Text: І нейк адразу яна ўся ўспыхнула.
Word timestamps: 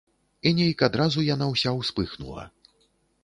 І 0.51 0.51
нейк 0.59 0.79
адразу 0.87 1.25
яна 1.27 1.45
ўся 1.51 1.73
ўспыхнула. 1.79 2.49